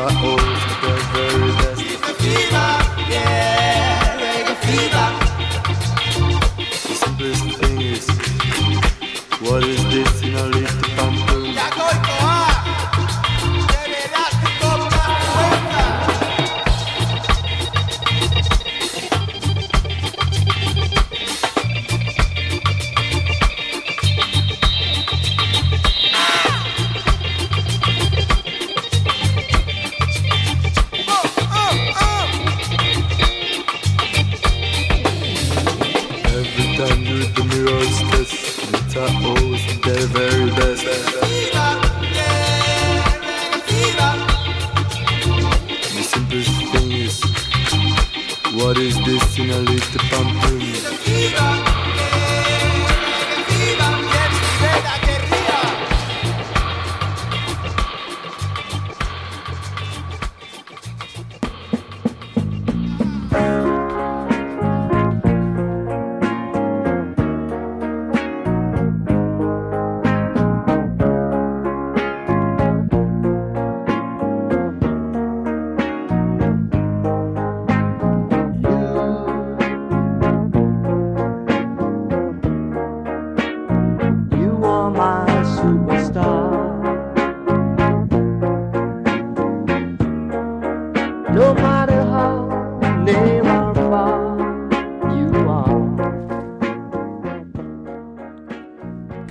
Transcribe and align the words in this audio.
oh. 0.00 0.57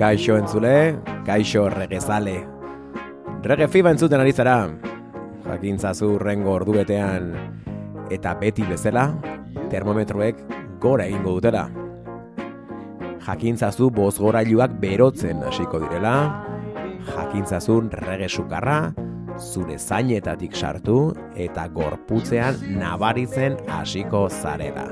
Kaixo 0.08 0.38
entzule, 0.40 0.96
kaixo 1.28 1.66
regezale. 1.68 2.38
Rege 3.44 3.66
fiba 3.68 3.92
entzuten 3.92 4.22
ari 4.24 4.32
zara. 4.32 4.70
Jakintzazu 5.44 6.14
rengo 6.22 6.54
ordubetean 6.56 7.34
eta 8.16 8.32
beti 8.40 8.64
bezala 8.70 9.04
termometroek 9.68 10.40
gora 10.80 11.10
egingo 11.12 11.34
dutela. 11.36 11.66
Jakintzazu 13.26 13.90
bozgorailuak 13.98 14.78
berotzen 14.80 15.44
hasiko 15.44 15.84
direla. 15.84 16.14
Jakintzazun 17.10 17.92
rege 18.06 18.32
sukarra, 18.32 18.94
zure 19.36 19.76
zainetatik 19.76 20.56
sartu 20.56 21.02
eta 21.36 21.68
gorputzean 21.76 22.64
nabaritzen 22.80 23.60
hasiko 23.68 24.30
zarela. 24.32 24.88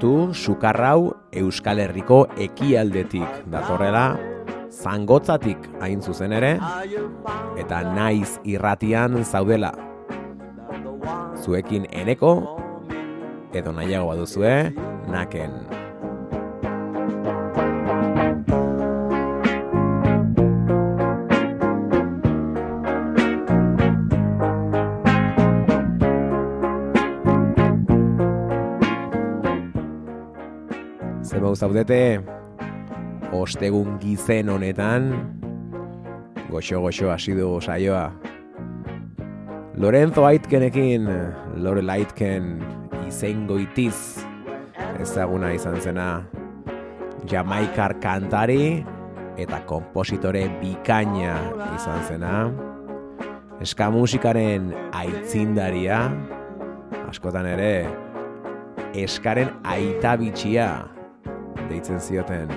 kontatu 0.00 0.32
sukarrau 0.32 1.12
Euskal 1.32 1.78
Herriko 1.78 2.26
ekialdetik. 2.38 3.44
Datorrela 3.52 4.16
zangotzatik 4.72 5.58
hain 5.80 6.00
zuzen 6.00 6.32
ere 6.32 6.58
eta 7.58 7.82
naiz 7.84 8.40
irratian 8.44 9.22
zaudela. 9.24 9.72
Zuekin 11.44 11.86
eneko 11.92 12.32
edo 13.52 13.72
nahiago 13.72 14.08
baduzue 14.08 14.72
naken. 15.08 15.79
zaudete 31.56 32.20
ostegun 33.32 33.98
gizen 34.02 34.48
honetan 34.50 35.12
goxo 36.50 36.80
goxo 36.82 37.10
hasi 37.10 37.34
du 37.34 37.60
saioa. 37.60 38.10
Lorenzo 39.76 40.24
Aitkenekin 40.26 41.06
Lore 41.56 41.82
Lightken 41.82 42.58
izengo 43.06 43.58
itiz 43.58 44.24
ezaguna 45.00 45.52
izan 45.54 45.80
zena. 45.80 46.24
Jamaikar 47.30 47.96
kantari 48.02 48.84
eta 49.38 49.62
kompositore 49.66 50.48
bikaina 50.60 51.38
izan 51.76 52.04
zena. 52.08 52.34
Eska 53.60 53.90
musikaren 53.92 54.72
aitzindaria 54.92 56.06
askotan 57.08 57.46
ere 57.46 57.74
eskaren 58.94 59.52
aitabitxia 59.64 60.72
bitxia 60.74 60.99
deitzen 61.68 62.00
zioten. 62.00 62.50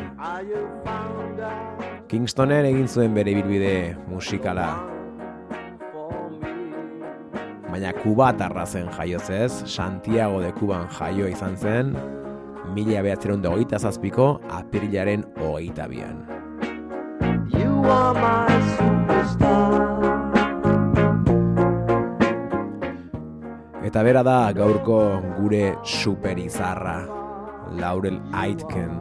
Kingstonen 2.07 2.65
egin 2.69 2.87
zuen 2.87 3.13
bere 3.15 3.33
bilbide 3.37 3.95
musikala. 4.09 4.67
Baina 7.73 7.93
kubatarra 7.97 8.67
zen 8.67 8.89
jaiozez, 8.93 9.63
Santiago 9.65 10.41
de 10.43 10.51
Kuban 10.53 10.85
jaio 10.93 11.27
izan 11.27 11.57
zen, 11.57 11.95
mila 12.75 13.01
behatzeron 13.01 13.41
de 13.41 13.49
hogeita 13.49 13.79
zazpiko, 13.79 14.39
apirilaren 14.53 15.25
hogeita 15.41 15.87
bian. 15.89 16.21
You 17.49 17.81
are 17.89 18.13
my 18.13 18.59
superstar. 18.77 19.83
Eta 23.83 24.01
bera 24.05 24.21
da 24.23 24.37
gaurko 24.55 24.99
gure 25.39 25.75
superizarra, 25.83 27.22
Laurel 27.79 28.19
Aitken. 28.33 28.99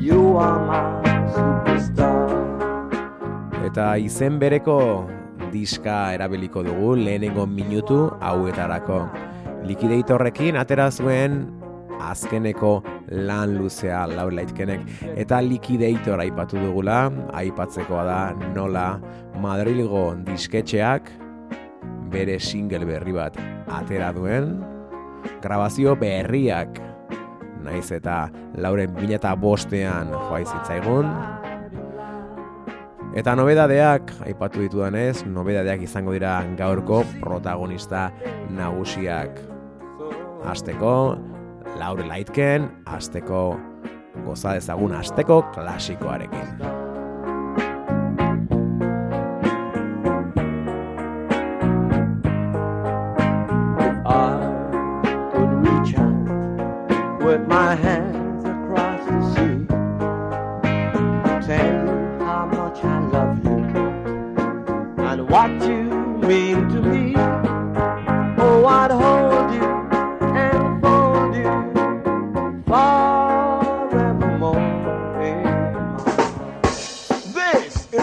You 0.00 0.36
are 0.38 0.60
my 0.66 1.00
superstar. 1.34 2.28
Eta 3.66 3.96
izen 4.02 4.38
bereko 4.42 5.06
diska 5.52 6.14
erabiliko 6.16 6.64
dugu 6.66 6.96
lehenengo 6.96 7.46
minutu 7.46 8.10
hauetarako. 8.20 9.04
Liquidatorrekin 9.68 10.56
atera 10.56 10.90
zuen 10.90 11.42
azkeneko 12.00 12.80
lan 13.28 13.56
luzea 13.58 14.06
Laurel 14.08 14.42
Aitkenek. 14.44 14.84
Eta 15.20 15.40
Liquidator 15.44 16.20
aipatu 16.22 16.58
dugula, 16.60 17.10
aipatzekoa 17.36 18.04
da 18.08 18.20
nola 18.54 18.86
Madrilgo 19.40 20.14
disketxeak 20.26 21.10
bere 22.10 22.40
single 22.42 22.84
berri 22.88 23.14
bat 23.14 23.36
atera 23.70 24.10
duen, 24.16 24.56
grabazio 25.42 25.96
berriak 25.96 26.80
naiz 27.64 27.90
eta 27.92 28.28
lauren 28.56 28.92
bila 28.96 29.18
eta 29.18 29.34
bostean 29.36 30.10
joa 30.12 30.40
zitzaigun. 30.44 31.10
Eta 33.20 33.34
nobedadeak, 33.34 34.12
aipatu 34.26 34.62
ditudanez, 34.62 35.24
nobedadeak 35.26 35.82
izango 35.82 36.14
dira 36.14 36.36
gaurko 36.58 37.02
protagonista 37.20 38.10
nagusiak. 38.54 39.40
Azteko, 40.46 41.16
Laure 41.80 42.06
Laitken, 42.06 42.70
azteko 42.86 43.42
goza 44.24 44.54
dezagun 44.58 44.94
azteko 44.94 45.42
klasikoarekin. 45.54 46.79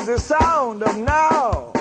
The 0.08 0.18
sound 0.18 0.84
of 0.84 0.96
now. 0.96 1.74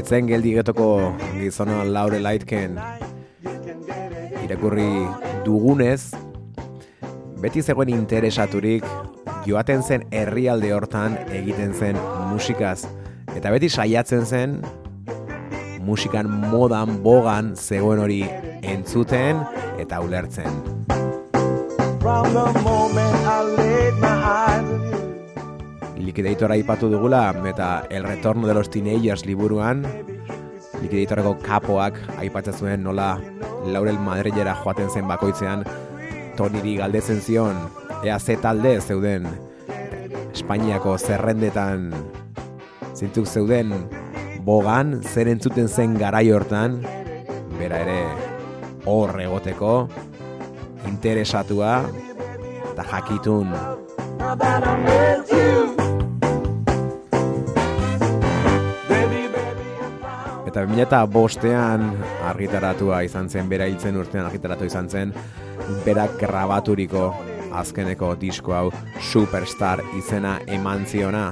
Etzen 0.00 0.26
geldi 0.26 0.54
getoko 0.56 1.12
gizona 1.36 1.84
Laure 1.84 2.20
Laitken. 2.24 2.80
Irakurri 4.46 4.88
dugunez, 5.44 6.14
beti 7.40 7.62
zegoen 7.62 7.88
interesaturik 7.88 8.84
joaten 9.46 9.82
zen 9.82 10.04
herrialde 10.12 10.72
hortan 10.76 11.16
egiten 11.32 11.72
zen 11.74 11.96
musikaz. 12.28 12.84
Eta 13.34 13.50
beti 13.50 13.68
saiatzen 13.68 14.26
zen 14.26 14.60
musikan 15.80 16.28
modan, 16.28 16.98
bogan 17.02 17.54
zegoen 17.56 18.02
hori 18.04 18.20
entzuten 18.62 19.40
eta 19.80 20.00
ulertzen. 20.04 20.60
Liquidatora 26.00 26.56
aipatu 26.58 26.88
dugula 26.92 27.30
eta 27.48 27.86
El 27.90 28.04
Retorno 28.04 28.46
de 28.46 28.54
los 28.54 28.70
Teenagers 28.70 29.24
liburuan 29.26 29.86
Liquidatoreko 30.80 31.36
kapoak 31.44 31.98
aipatzen 32.18 32.54
zuen 32.54 32.82
nola 32.82 33.18
Laurel 33.66 33.98
Madrilera 34.00 34.54
joaten 34.62 34.90
zen 34.90 35.08
bakoitzean 35.08 35.64
Toniri 36.36 36.76
galdetzen 36.78 37.20
zion 37.20 37.56
ea 38.04 38.18
ze 38.18 38.36
talde 38.36 38.80
zeuden 38.80 39.26
Espainiako 40.32 40.96
zerrendetan. 40.98 41.90
Zintzuk 42.94 43.26
zeuden 43.26 43.72
bogan 44.44 45.00
zer 45.02 45.28
entzuten 45.28 45.68
zen 45.68 45.98
garai 45.98 46.30
hortan 46.32 46.80
bera 47.58 47.80
ere 47.84 48.00
hor 48.88 49.12
egoteko 49.20 49.74
interesatua 50.88 51.74
eta 52.72 52.86
jakitun. 52.92 53.52
Eta 60.50 60.64
2005 60.66 61.06
bostean 61.12 61.84
argitaratua 62.26 63.04
izan 63.06 63.28
zen, 63.30 63.46
bera 63.48 63.68
hiltzen 63.70 63.94
urtean 64.00 64.26
argitaratu 64.26 64.66
izan 64.66 64.88
zen, 64.90 65.12
berak 65.84 66.16
grabaturiko 66.20 67.10
azkeneko 67.52 68.14
disko 68.20 68.54
hau 68.54 68.70
Superstar 69.10 69.82
izena 69.98 70.38
eman 70.46 70.86
ziona. 70.86 71.24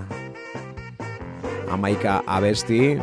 Amaika 1.70 2.22
abesti 2.26 2.98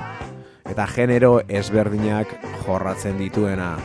eta 0.66 0.88
genero 0.96 1.40
ezberdinak 1.48 2.34
jorratzen 2.66 3.20
dituena. 3.22 3.76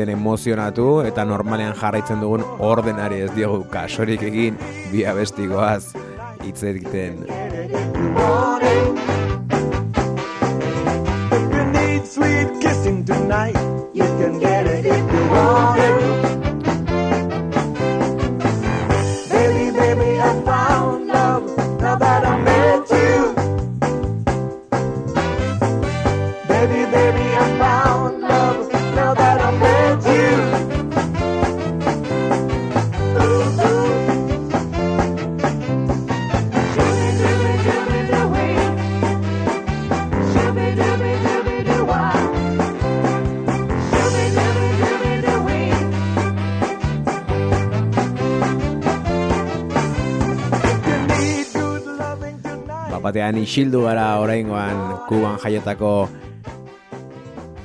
Egiten 0.00 0.16
emozionatu 0.16 1.02
eta 1.04 1.24
normalean 1.24 1.74
jarraitzen 1.76 2.20
dugun 2.20 2.44
ordenari 2.58 3.20
ez 3.26 3.30
diogu 3.34 3.64
kasorik 3.70 4.22
egin 4.22 4.56
bi 4.92 5.04
abestikoaz 5.04 5.92
hitz 6.44 6.62
egiten. 6.64 7.26
sweet 12.10 12.48
kissing 12.60 13.04
tonight, 13.04 13.54
you 13.94 14.02
can 14.18 14.40
get 14.40 14.66
it 14.66 14.84
if 14.84 15.12
you 15.12 15.24
want 15.30 15.78
it. 15.78 16.39
Batean 53.20 53.36
isildu 53.36 53.84
gara 53.84 54.16
oraingoan 54.16 55.04
Kuban 55.04 55.36
jaiotako 55.36 56.08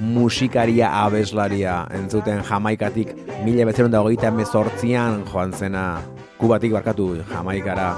musikaria 0.03 0.89
abeslaria 1.05 1.87
entzuten 1.95 2.43
jamaikatik 2.43 3.15
mila 3.45 3.63
bezeron 3.63 3.91
da 3.91 4.01
hogeita 4.03 4.27
emezortzian 4.27 5.23
joan 5.23 5.55
zena 5.55 6.01
Kubatik 6.35 6.75
barkatu 6.75 7.23
jamaikara. 7.31 7.95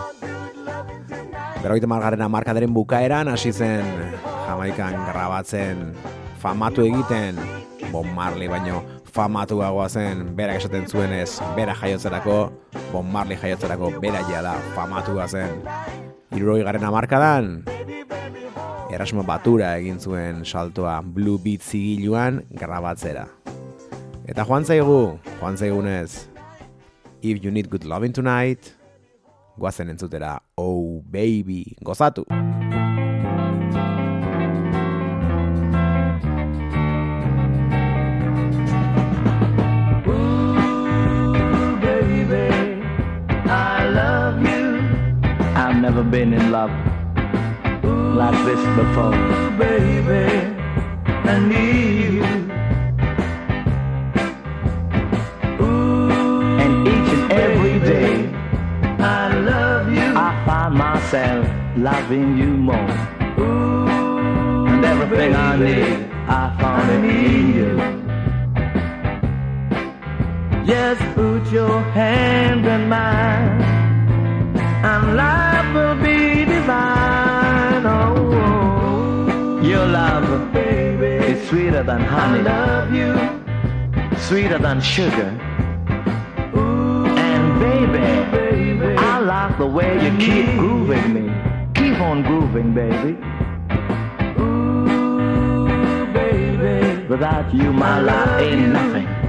Berrogeita 1.64 1.90
margarren 1.90 2.22
amarkadaren 2.22 2.70
bukaeran 2.70 3.34
hasi 3.34 3.50
zen 3.50 3.90
Jamaikan 4.46 4.94
grabatzen 5.10 5.98
famatu 6.38 6.86
egiten 6.86 7.42
Bon 7.90 8.06
Marley 8.06 8.46
baino 8.46 8.84
famatuagoa 9.10 9.90
zen 9.90 10.36
berak 10.38 10.62
esaten 10.62 10.86
zuenez 10.86 11.42
bera 11.58 11.74
jaiotzerako 11.74 12.52
Bon 12.94 13.10
Marley 13.10 13.42
jaiotzerako 13.42 13.96
bera 13.98 14.22
jala 14.30 14.60
famatua 14.76 15.26
zen 15.26 15.58
Iruroi 16.36 16.64
garen 16.68 16.84
amarkadan 16.84 17.46
Erasmo 18.92 19.24
Batura 19.28 19.74
egin 19.80 20.00
zuen 20.00 20.44
saltoa 20.44 21.00
Blue 21.02 21.40
Beat 21.40 21.64
zigiluan 21.64 22.42
grabatzera 22.52 23.28
Eta 24.28 24.44
joan 24.44 24.68
zaigu, 24.68 25.16
joan 25.40 25.56
zaigunez 25.56 26.28
If 27.22 27.44
you 27.44 27.52
need 27.52 27.72
good 27.72 27.88
loving 27.88 28.12
tonight 28.12 28.74
Guazen 29.58 29.96
entzutera 29.96 30.38
Oh 30.60 31.02
baby, 31.08 31.78
gozatu! 31.80 32.28
Been 46.12 46.34
in 46.34 46.52
love 46.52 46.72
like 48.16 48.46
this 48.46 48.64
before. 48.78 49.12
baby, 49.58 50.56
I 51.06 51.40
need 51.40 52.14
you. 52.14 52.24
Ooh, 55.62 56.58
and 56.64 56.88
each 56.88 57.12
and 57.16 57.32
every 57.34 57.80
day, 57.80 58.30
I 59.00 59.34
love 59.34 59.92
you. 59.92 60.14
I 60.16 60.44
find 60.46 60.76
myself 60.76 61.46
loving 61.76 62.38
you 62.38 62.48
more. 62.70 62.90
Ooh, 63.40 64.68
and 64.68 64.86
everything 64.86 65.36
I 65.36 65.58
need, 65.58 66.10
I 66.28 66.56
found 66.60 66.90
in 66.92 67.04
you. 67.58 67.72
Just 70.66 71.02
put 71.16 71.52
your 71.52 71.82
hand 71.92 72.66
in 72.66 72.88
mine, 72.88 73.60
and 74.84 75.16
life 75.16 75.74
will 75.74 75.96
be 75.96 76.46
divine. 76.46 77.86
Oh, 77.86 79.60
your 79.62 79.86
love, 79.88 80.54
baby, 80.54 81.26
is 81.26 81.50
sweeter 81.50 81.84
than 81.84 82.02
honey. 82.02 82.40
I 82.40 82.44
love 82.44 82.94
you, 82.94 84.20
sweeter 84.20 84.60
than 84.60 84.80
sugar. 84.82 85.30
and 86.54 87.60
baby, 87.60 88.96
I 88.98 89.20
like 89.20 89.58
the 89.58 89.66
way 89.66 89.94
you 90.04 90.18
keep 90.18 90.46
grooving 90.60 91.14
me. 91.14 91.26
Keep 91.74 92.00
on 92.00 92.24
grooving, 92.24 92.74
baby. 92.74 93.18
Ooh, 94.40 96.06
baby. 96.14 97.08
Without 97.08 97.54
you, 97.54 97.74
my 97.74 98.00
life 98.00 98.42
ain't 98.42 98.70
nothing. 98.74 99.27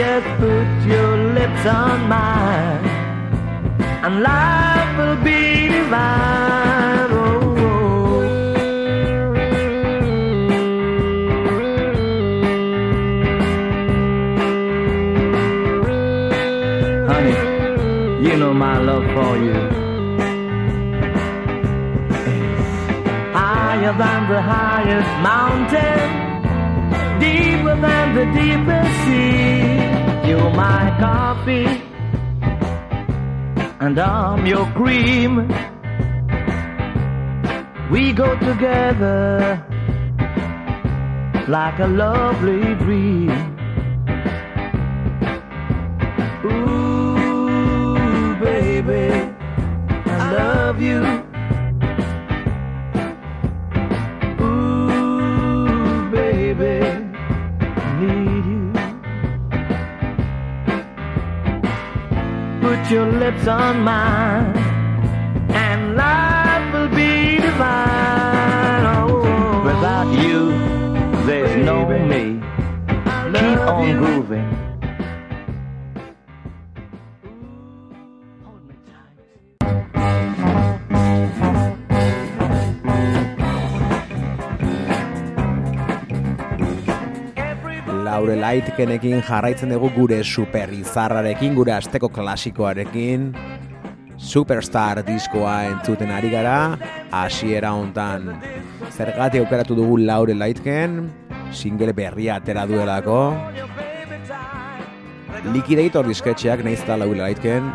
Just 0.00 0.28
put 0.40 0.68
your 0.88 1.16
lips 1.36 1.66
on 1.66 2.08
mine, 2.08 2.86
and 4.04 4.22
life 4.22 4.96
will 4.96 5.16
be 5.22 5.68
divine. 5.68 7.10
Oh, 7.12 8.22
honey, 17.10 17.36
you 18.26 18.34
know 18.38 18.54
my 18.54 18.78
love 18.78 19.04
for 19.14 19.36
you. 19.36 19.80
higher 23.32 23.92
than 24.02 24.28
the 24.28 24.40
highest 24.40 25.12
mountain, 25.22 26.29
deeper 27.20 27.76
than 27.86 28.06
the 28.18 28.24
deepest 28.40 28.92
sea. 29.04 30.28
You're 30.28 30.52
my 30.54 30.84
coffee, 30.98 31.68
and 33.80 33.98
I'm 33.98 34.46
your 34.46 34.66
cream. 34.72 35.48
We 37.90 38.12
go 38.12 38.38
together 38.38 39.64
like 41.48 41.78
a 41.80 41.86
lovely 41.86 42.74
dream. 42.76 43.30
Ooh, 46.44 48.36
baby, 48.36 49.08
I 50.06 50.32
love 50.32 50.80
you. 50.80 51.29
Lips 63.30 63.46
on 63.46 63.84
mine, 63.84 64.59
Laure 88.50 88.64
Laitkenekin 88.66 89.20
jarraitzen 89.22 89.70
dugu 89.70 89.92
gure 89.94 90.24
super 90.24 90.72
izarrarekin, 90.74 91.52
gure 91.54 91.70
asteko 91.70 92.08
klasikoarekin. 92.10 93.28
Superstar 94.18 95.04
diskoa 95.06 95.68
entzuten 95.68 96.10
ari 96.10 96.32
gara, 96.32 96.74
hasiera 97.14 97.70
hontan 97.78 98.26
zergati 98.90 99.38
aukeratu 99.38 99.76
dugu 99.78 100.00
Laure 100.02 100.34
Laitken, 100.34 100.98
single 101.52 101.94
berria 101.94 102.40
atera 102.42 102.66
duelako. 102.66 103.20
Liquidator 105.54 106.10
disketxeak 106.10 106.64
nahiz 106.66 106.82
eta 106.82 106.98
Laure 106.98 107.22
Laitken, 107.22 107.70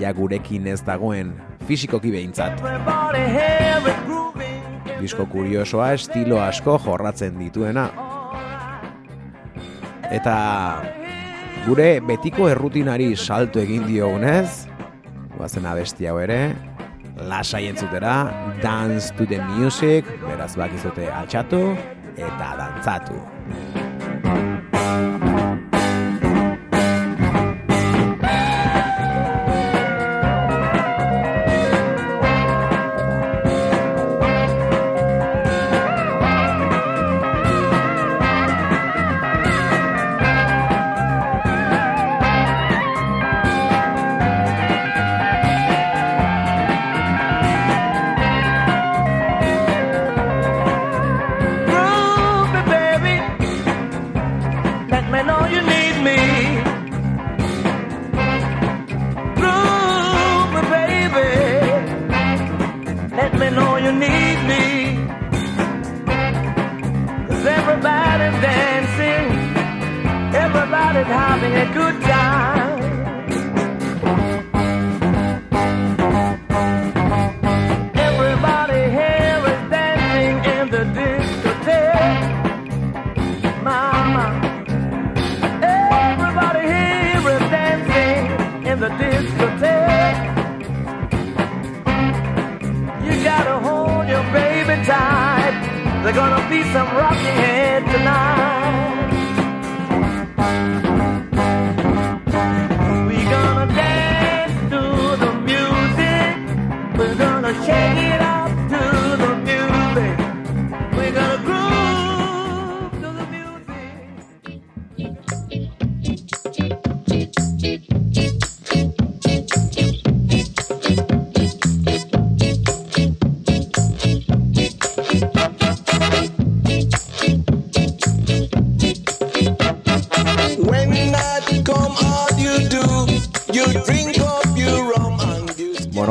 ja 0.00 0.14
gurekin 0.16 0.72
ez 0.72 0.80
dagoen 0.80 1.34
fisikoki 1.68 2.16
behintzat. 2.16 2.64
Disko 5.02 5.28
kuriosoa 5.28 5.92
estilo 5.98 6.40
asko 6.40 6.80
jorratzen 6.80 7.36
dituena. 7.36 8.09
Eta 10.10 10.82
gure 11.68 12.00
betiko 12.02 12.48
errutinari 12.50 13.12
salto 13.16 13.62
egin 13.62 13.86
diogunez, 13.86 14.66
guazen 15.36 15.68
abesti 15.70 16.10
hau 16.10 16.18
ere, 16.22 16.40
lasai 17.30 17.66
entzutera, 17.70 18.16
dance 18.62 19.14
to 19.16 19.26
the 19.26 19.38
music, 19.54 20.08
beraz 20.26 20.56
bakizute 20.58 21.06
altxatu 21.20 21.62
eta 22.16 22.56
dantzatu. 22.58 23.79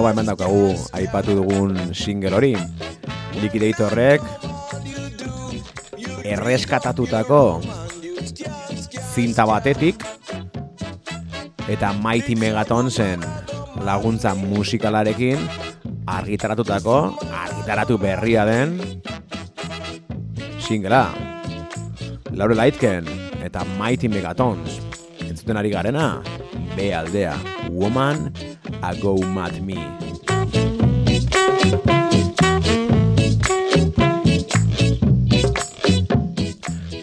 Ba, 0.10 0.13
hemen 0.18 0.25
daukagu, 0.25 0.74
aipatu 0.98 1.36
dugun 1.38 1.94
single 1.94 2.34
hori. 2.34 2.56
Liquidatorrek 3.38 4.24
erreskatatutako 6.25 7.62
zinta 9.13 9.46
batetik 9.46 10.01
eta 11.70 11.94
Mighty 12.01 12.34
Megatonsen 12.42 13.22
laguntza 13.86 14.34
musikalarekin 14.34 15.38
argitaratutako, 16.10 17.22
argitaratu 17.30 18.01
berria 18.01 18.50
den 18.50 18.82
singlea. 20.58 21.13
Laure 22.34 22.58
Laitken 22.58 23.06
eta 23.46 23.62
Mighty 23.78 24.10
Megatons 24.10 24.82
entzuten 25.22 25.62
ari 25.62 25.70
garena, 25.70 26.24
B 26.74 26.89
aldea, 26.98 27.38
Woman, 27.70 28.34
A 28.82 28.94
Go 28.96 29.18
Mad 29.18 29.62
Me. 29.62 29.76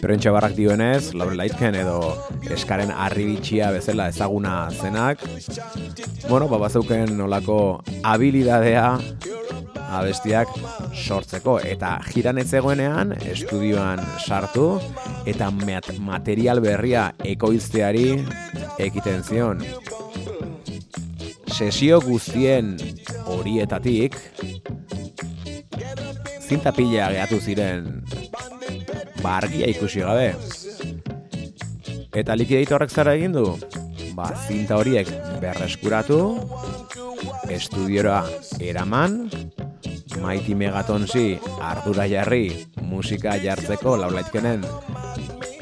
Prentsa 0.01 0.31
barrak 0.31 0.53
dioenez, 0.55 1.13
Laure 1.17 1.35
Laitken 1.35 1.75
edo 1.75 1.97
eskaren 2.53 2.91
arribitxia 2.93 3.71
bezala 3.75 4.07
ezaguna 4.13 4.69
zenak, 4.71 5.19
bueno, 6.29 6.47
ba, 6.47 6.59
bazeuken 6.61 7.17
nolako 7.17 7.81
habilidadea 8.07 8.85
abestiak 9.97 10.51
sortzeko 10.93 11.57
eta 11.63 11.97
jiran 12.11 12.39
ez 12.39 12.47
zegoenean 12.51 13.13
estudioan 13.19 14.01
sartu 14.23 14.69
eta 15.27 15.49
mat- 15.51 15.93
material 15.99 16.61
berria 16.63 17.09
ekoizteari 17.35 18.09
ekiten 18.79 19.23
zion. 19.23 19.63
Sesio 21.57 21.97
guztien 22.05 22.75
horietatik 23.33 24.13
zinta 26.45 26.69
pila 26.69 27.07
gehatu 27.15 27.39
ziren 27.41 27.87
ba 29.23 29.39
argia 29.39 29.65
ikusi 29.71 30.03
gabe. 30.05 30.35
Eta 32.13 32.37
likidatorrek 32.37 32.93
zara 32.93 33.15
egin 33.17 33.33
du? 33.33 33.47
Ba, 34.13 34.29
zinta 34.45 34.77
horiek 34.77 35.09
berreskuratu, 35.41 36.19
estudiora 37.49 38.21
eraman, 38.61 39.25
Mighty 40.21 40.53
Megatonsi 40.53 41.39
ardura 41.61 42.05
jarri 42.09 42.67
musika 42.85 43.33
jartzeko 43.41 43.97
laulaitkenen 43.97 44.61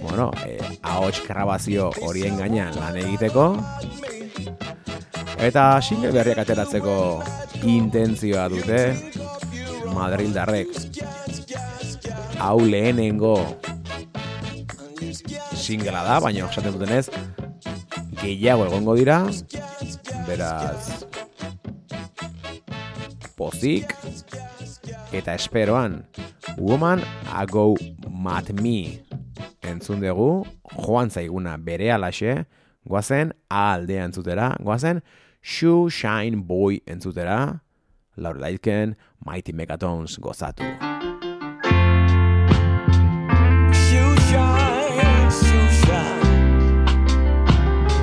bueno, 0.05 0.31
eh, 0.45 0.59
ahots 0.83 1.23
grabazio 1.27 1.89
horien 2.03 2.37
gainean 2.39 2.75
lan 2.79 2.99
egiteko 2.99 3.47
eta 5.39 5.81
single 5.81 6.11
berriak 6.15 6.39
ateratzeko 6.45 7.23
intentzioa 7.67 8.47
dute 8.49 8.79
Madrildarrek. 9.95 10.69
Hau 12.39 12.59
lehenengo 12.59 13.37
singlea 15.55 16.03
da, 16.03 16.19
baina 16.19 16.49
esaten 16.49 16.75
dutenez 16.75 17.07
gehiago 18.21 18.67
egongo 18.67 18.95
dira. 18.99 19.23
Beraz 20.25 21.05
pozik 23.35 23.93
eta 25.15 25.35
esperoan 25.35 26.03
Woman 26.57 27.03
I 27.31 27.45
Go 27.51 27.75
Mad 28.09 28.51
Me. 28.61 29.01
Entzun 29.65 30.01
dugu 30.03 30.45
joan 30.85 31.11
zaiguna 31.11 31.57
bere 31.57 31.91
alaxe 31.91 32.45
goazen 32.85 33.33
aldea 33.49 34.05
entzutera 34.05 34.53
goazen 34.61 35.01
Shoe 35.47 35.91
Shine 35.91 36.37
Boy 36.41 36.81
entzutera 36.87 37.61
Laura 38.17 38.39
Daitken 38.39 38.95
Mighty 39.23 39.53
Megatons 39.53 40.17
gozatu 40.19 40.63
Shoe 43.81 44.15
shine, 44.29 45.29
shoe 45.29 45.69
shine. 45.85 46.87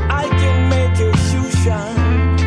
I 0.09 0.29
can 0.39 0.69
make 0.71 0.97
your 1.01 1.17
shoe 1.27 1.51
shine. 1.63 2.39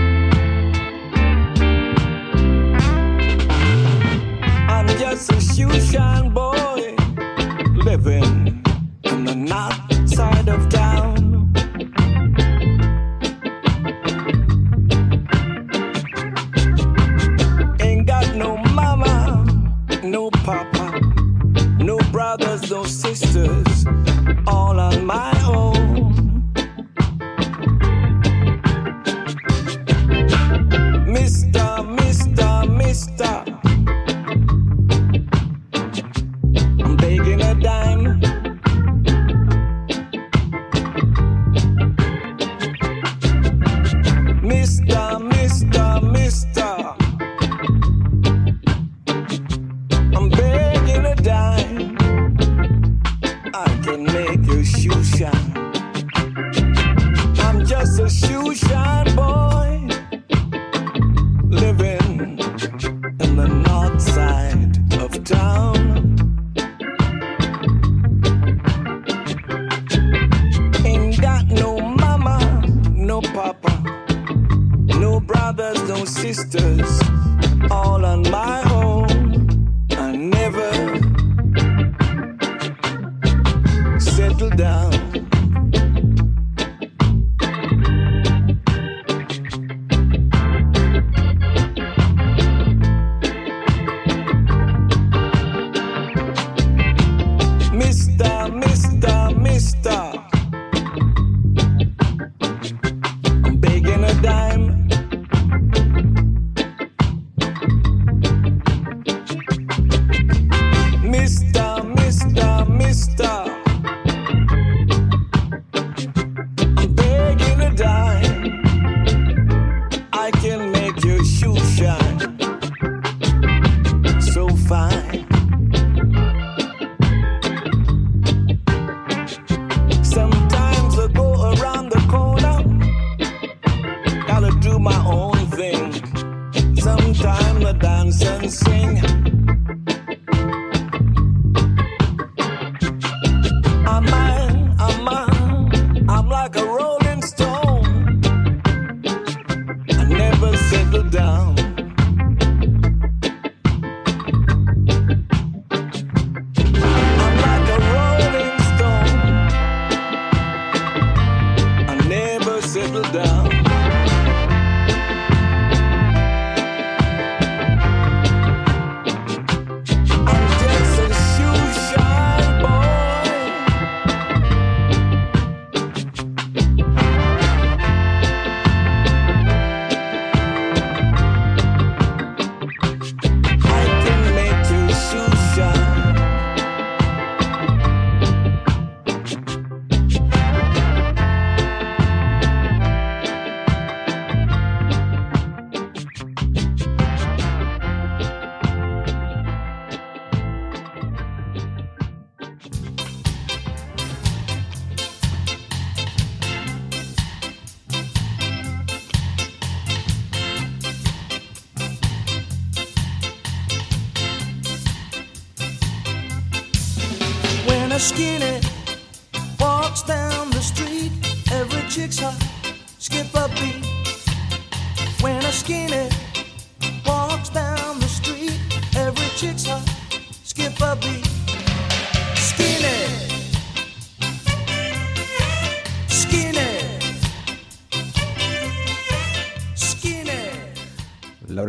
I'm 4.70 4.88
just 4.98 5.30
a 5.34 5.42
shoe 5.42 5.78
shine 5.92 6.30
boy 6.30 6.96
living 7.84 8.25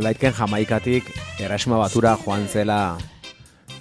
Lorelaitken 0.06 0.36
jamaikatik 0.38 1.08
erresuma 1.42 1.80
batura 1.80 2.12
joan 2.22 2.44
zela 2.46 2.94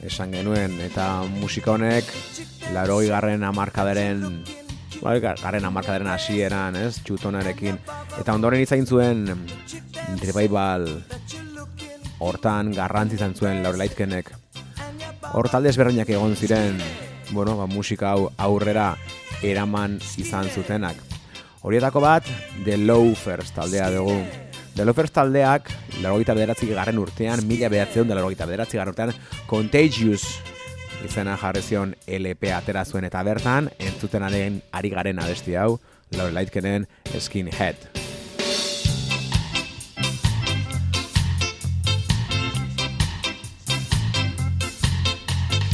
esan 0.02 0.32
genuen 0.34 0.72
eta 0.82 1.22
musika 1.30 1.76
honek 1.76 2.08
laroi 2.74 3.12
garren 3.12 3.44
amarkaderen 3.46 4.24
bai, 5.04 5.20
gar- 5.22 5.38
garren 5.38 5.68
amarkaderen 5.70 6.10
hasieran, 6.10 6.80
ez, 6.82 6.96
txutonarekin. 7.06 7.78
Eta 8.18 8.34
ondoren 8.34 8.64
izain 8.64 8.88
zuen 8.90 9.22
revival 10.24 10.88
hortan 12.18 12.74
garrantzi 12.74 13.20
izan 13.22 13.38
zuen 13.38 13.62
Lorelaitkenek 13.62 14.32
hor 15.30 15.52
talde 15.54 15.70
ezberdinak 15.70 16.10
egon 16.10 16.34
ziren 16.34 16.82
bueno, 17.30 17.54
ba, 17.60 17.70
musika 17.70 18.16
hau 18.16 18.32
aurrera 18.40 18.96
eraman 19.46 20.00
izan 20.18 20.50
zutenak. 20.50 20.98
Horietako 21.62 22.02
bat 22.02 22.26
The 22.64 22.82
Loafers 22.82 23.54
taldea 23.54 23.92
dugu. 23.94 24.18
The 24.76 24.84
Loafers 24.84 25.14
taldeak 25.14 25.70
larogeita 26.04 26.36
bederatzi 26.36 26.68
garren 26.72 27.00
urtean 27.00 27.46
mila 27.48 27.70
behatzeun 27.72 28.08
da 28.08 28.18
larogeita 28.18 28.48
bederatzi 28.50 28.78
garren 28.78 28.94
urtean 28.94 29.14
Contagious 29.48 30.24
izena 31.06 31.38
jarri 31.42 31.62
zion 31.62 31.94
LP 32.08 32.52
atera 32.56 32.86
zuen 32.86 33.06
eta 33.08 33.22
bertan 33.24 33.70
entzutenaren 33.80 34.62
ari 34.72 34.90
garen 34.90 35.22
abesti 35.22 35.56
hau 35.60 35.78
Lorelaitkenen 36.16 36.88
Skinhead 37.20 37.88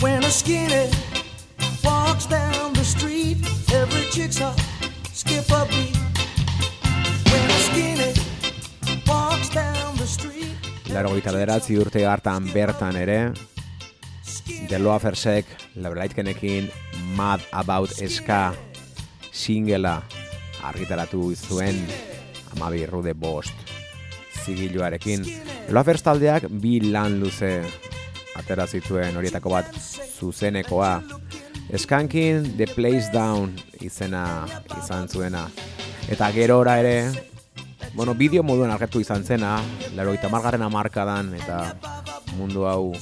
When 0.02 0.24
a 0.24 0.32
skinny 0.32 0.90
walks 1.84 2.26
down 2.26 2.74
the 2.74 2.84
street, 2.84 3.38
every 3.72 4.10
chick's 4.10 4.40
hot, 4.40 4.60
skip 5.14 5.48
a 5.52 5.68
beat. 5.70 6.11
Street, 10.92 10.94
Larogeita 10.94 11.32
bederatzi 11.32 11.78
urte 11.80 12.06
hartan 12.06 12.50
bertan 12.54 12.96
ere 12.96 13.34
The 14.68 14.80
Loafersek 14.80 15.46
Lorelaitkenekin 15.76 16.70
Mad 17.16 17.40
About 17.52 17.92
Ska 17.92 18.54
singela 19.32 20.02
argitaratu 20.64 21.34
zuen 21.36 21.80
amabi 22.56 22.86
rude 22.86 23.14
bost 23.14 23.54
zigiluarekin. 24.44 25.24
Loafers 25.70 26.04
taldeak 26.04 26.50
bi 26.50 26.80
lan 26.92 27.20
luze 27.20 27.64
atera 28.36 28.68
zituen 28.68 29.16
horietako 29.16 29.50
bat 29.50 29.72
zuzenekoa. 30.20 31.02
Skankin 31.78 32.58
The 32.58 32.68
Place 32.68 33.12
Down 33.14 33.56
izena 33.80 34.46
izan 34.78 35.08
zuena. 35.08 35.48
Eta 36.12 36.32
gerora 36.36 36.80
ere, 36.80 37.31
bueno, 37.94 38.14
bideo 38.16 38.44
moduan 38.44 38.72
agertu 38.72 39.02
izan 39.02 39.24
zena, 39.24 39.60
laro 39.96 40.14
eta 40.16 40.30
margarren 40.32 40.64
amarkadan, 40.64 41.34
eta 41.36 41.76
mundu 42.38 42.66
hau 42.70 42.94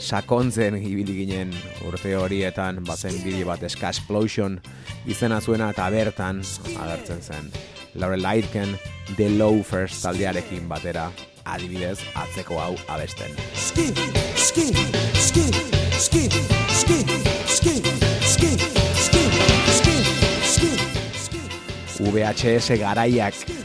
sakontzen 0.00 0.78
ibili 0.80 1.16
ginen 1.20 1.52
urte 1.86 2.14
horietan, 2.16 2.82
bazen 2.84 3.20
bideo 3.24 3.48
bat 3.48 3.64
Ska 3.68 3.92
Explosion 3.92 4.60
izena 5.06 5.40
zuena 5.40 5.70
eta 5.74 5.88
bertan 5.90 6.42
agertzen 6.80 7.22
zen. 7.22 7.50
Laurel 7.94 8.22
Lightken 8.24 8.78
The 9.16 9.28
Loafers 9.36 10.00
taldearekin 10.02 10.68
batera, 10.68 11.10
adibidez, 11.44 12.00
atzeko 12.14 12.58
hau 12.60 12.74
abesten. 12.88 13.36
skin, 13.54 13.94
skin, 14.36 14.74
skin, 15.14 15.52
skin, 15.98 16.30
skin, 16.68 17.04
skin, 17.04 17.04
skin, 17.46 17.84
skin, 18.26 18.58
skin, 18.96 19.30
skin, 19.76 20.78
skin, 21.24 22.12
VHS 22.14 22.80
garaiak 22.80 23.63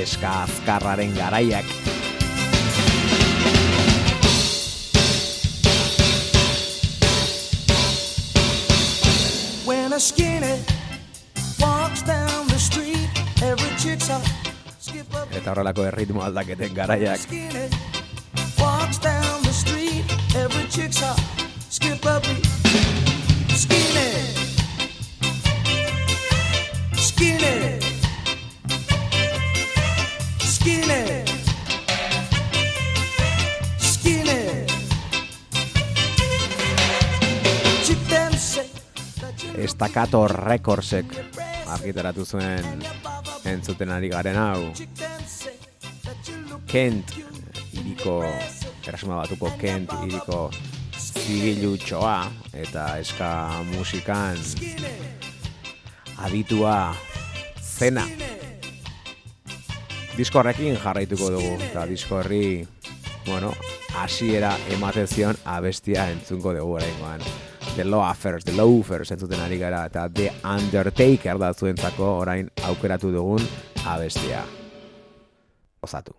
eska 0.00 0.42
azkarraren 0.42 1.12
garaiak 1.14 1.66
When 9.66 9.92
a 9.92 10.00
skinny 10.00 10.56
walks 11.60 12.02
down 12.02 12.48
the 12.48 12.58
street, 12.58 13.08
every 13.42 13.70
chick's 13.76 14.10
skip 14.78 15.06
beat. 15.10 15.36
eta 15.36 15.50
horrelako 15.50 15.84
erritmo 15.90 16.22
aldaketen 16.22 16.74
garaiak 16.74 17.20
Skinny 17.20 17.68
walks 18.58 18.98
down 18.98 19.42
the 19.42 19.52
street, 19.52 20.04
every 20.34 20.66
chick's 20.68 21.00
hot, 21.00 21.20
skip 21.68 22.00
beat. 22.02 22.46
Skinny, 23.54 24.10
skinny, 26.96 27.79
Σκύλε 30.60 31.22
Σκύλε 33.78 34.64
Estakato 39.56 40.20
Recordsek 40.28 41.06
argitaratu 41.64 42.26
zuen 42.26 42.84
entzuten 43.44 43.88
ari 43.88 44.10
garen 44.12 44.36
hau. 44.36 44.68
Kent 46.68 47.16
iriko 47.80 48.20
erasuma 48.84 49.22
batuko 49.22 49.48
Kent 49.62 49.94
iriko 50.04 50.50
zigilutxoa 51.00 52.18
eta 52.52 52.84
eska 53.00 53.30
musikan 53.72 54.36
aditua 56.28 56.76
zena 57.78 58.04
disko 60.20 60.42
horrekin 60.42 60.74
jarraituko 60.76 61.30
dugu 61.32 61.52
eta 61.64 61.86
disko 61.88 62.18
horri 62.18 62.66
bueno, 63.24 63.52
hasiera 63.96 64.50
ematen 64.74 65.06
zion 65.08 65.38
abestia 65.44 66.10
entzungo 66.12 66.52
dugu 66.56 66.74
oraingoan. 66.76 67.24
The 67.76 67.84
Loafers, 67.84 68.44
The 68.44 68.56
Loafers 68.56 69.12
entzuten 69.14 69.40
ari 69.40 69.58
gara 69.60 69.84
eta 69.88 70.08
The 70.08 70.32
Undertaker 70.44 71.38
da 71.40 71.54
zuentzako 71.54 72.10
orain 72.24 72.50
aukeratu 72.68 73.14
dugun 73.14 73.48
abestia. 73.86 74.44
Osatu. 75.80 76.16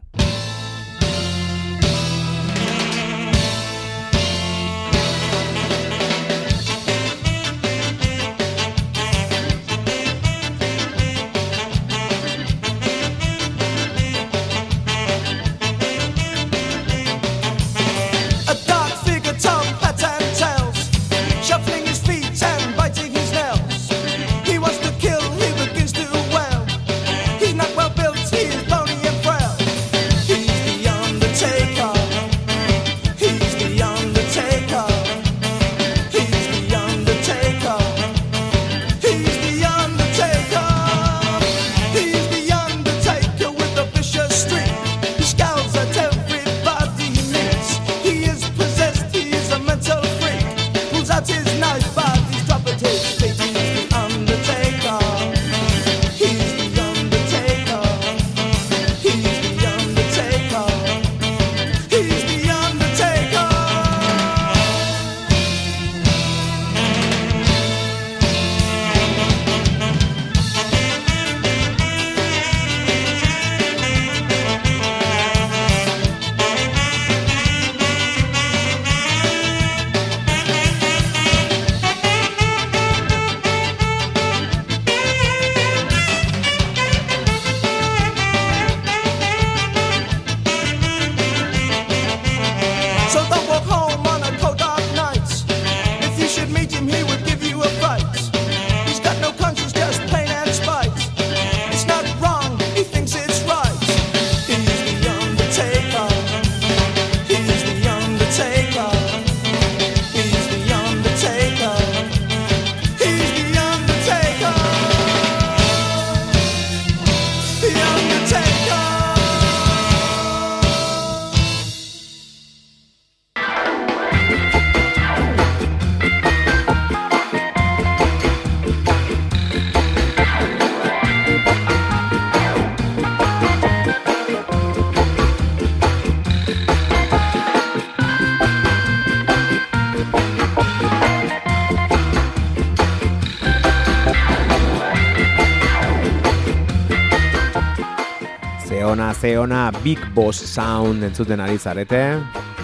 Zeona, 148.82 149.14
zeona, 149.14 149.72
Big 149.84 150.00
Boss 150.16 150.40
Sound 150.42 151.04
entzuten 151.06 151.38
ari 151.40 151.60
zarete, 151.62 152.00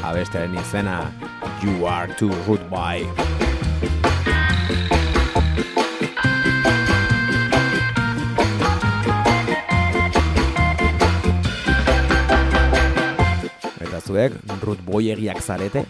abestearen 0.01 0.55
izena 0.57 0.95
You 1.61 1.85
Are 1.85 2.09
Too 2.17 2.33
Rude 2.47 2.65
Boy. 2.71 3.05
Eta 13.77 14.01
zuek, 14.01 14.41
Rude 14.65 14.81
Boy 14.89 15.13
egiak 15.13 15.45
zarete, 15.45 15.85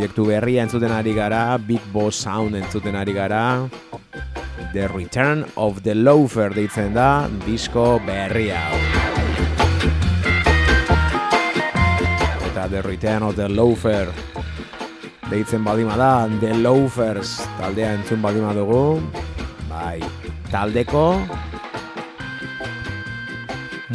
proiektu 0.00 0.24
berria 0.24 0.62
entzuten 0.64 0.92
ari 0.96 1.12
gara, 1.12 1.58
Big 1.60 1.82
Boss 1.92 2.22
Sound 2.24 2.56
entzuten 2.56 2.94
ari 2.96 3.12
gara, 3.12 3.68
The 4.72 4.86
Return 4.88 5.44
of 5.60 5.82
the 5.84 5.92
Loafer 5.94 6.54
deitzen 6.56 6.94
da, 6.96 7.28
disko 7.44 8.00
berri 8.06 8.48
hau. 8.48 8.78
Eta 12.48 12.64
The 12.72 12.80
Return 12.80 13.28
of 13.28 13.36
the 13.36 13.50
Loafer 13.52 14.08
deitzen 15.28 15.68
badima 15.68 15.98
da, 16.00 16.24
The 16.40 16.54
Loafers 16.56 17.36
taldea 17.60 17.92
entzun 17.98 18.24
badima 18.24 18.56
dugu, 18.56 19.02
bai, 19.68 20.00
taldeko 20.48 21.04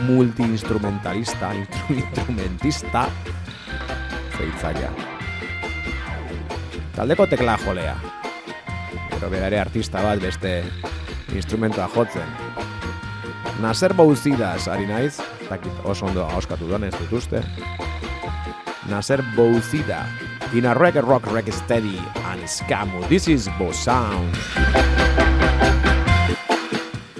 multi-instrumentalista, 0.05 1.49
instrumentista, 1.89 3.09
zeitzaia. 4.37 5.14
Taldeko 6.95 7.27
tekla 7.27 7.57
jolea. 7.57 7.95
Gero 9.11 9.29
berare 9.29 9.59
artista 9.59 9.99
bat 9.99 10.21
beste 10.23 10.63
instrumentoa 11.35 11.89
jotzen. 11.91 12.29
Nasser 13.59 13.93
Bouzidas, 13.93 14.69
ari 14.71 14.87
naiz, 14.87 15.17
dakit 15.49 15.83
oso 15.83 16.07
ondo 16.07 16.23
hauskatu 16.23 16.69
duan 16.69 16.87
ez 16.87 16.93
dut 16.95 17.11
uste. 17.19 17.41
Nasser 18.87 19.23
Bouzida, 19.35 20.05
in 20.53 20.65
a 20.65 20.73
reggae 20.73 21.01
rock 21.01 21.27
reggae 21.33 21.51
steady 21.51 21.99
and 22.31 22.47
skamu, 22.47 23.03
this 23.09 23.27
is 23.27 23.49
Bo 23.59 23.73
Sound. 23.73 24.35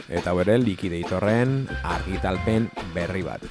Eta 0.08 0.34
bere 0.34 0.56
likideitorren 0.58 1.68
argitalpen 1.84 2.70
berri 2.94 3.24
bat. 3.24 3.44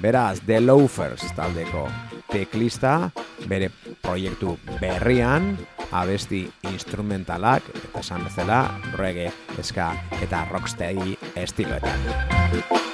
Beraz, 0.00 0.40
The 0.44 0.60
Loafers 0.60 1.24
taldeko 1.36 1.88
teklista 2.28 3.10
bere 3.48 3.70
proiektu 4.02 4.58
berrian 4.80 5.56
abesti 5.92 6.44
instrumentalak 6.72 7.66
eta 7.74 8.04
esan 8.04 8.24
bezala 8.24 8.62
reggae, 8.98 9.32
ska 9.62 9.92
eta 10.22 10.46
rocksteady 10.50 11.16
estiloetan. 11.36 12.89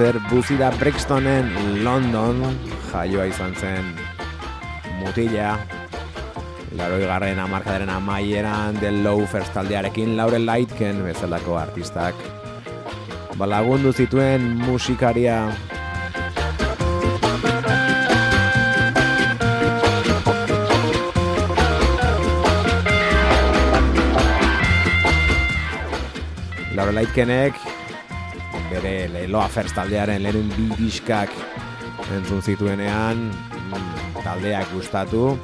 Nasser 0.00 0.18
Buzida 0.30 0.70
Brixtonen 0.80 1.84
London 1.84 2.38
jaioa 2.88 3.26
izan 3.28 3.52
zen 3.52 3.90
mutila. 4.96 5.58
Laroi 6.78 7.02
garren 7.04 7.40
amarkadaren 7.42 7.92
amaieran 7.92 8.78
The 8.80 8.94
Loafers 9.04 9.50
taldearekin 9.52 10.16
Laurel 10.16 10.46
Lightken 10.48 11.02
bezalako 11.04 11.58
artistak 11.60 12.16
balagundu 13.36 13.92
zituen 13.92 14.46
musikaria. 14.62 15.52
Laurel 26.72 27.02
Lightkenek 27.02 27.69
bere 28.70 29.08
Leloa 29.12 29.48
First 29.48 29.74
taldearen 29.78 30.22
lehenen 30.22 30.50
bi 30.56 30.68
diskak 30.78 31.32
entzun 32.16 32.42
zituenean 32.42 33.26
mm, 33.30 34.22
taldeak 34.24 34.70
gustatu 34.74 35.34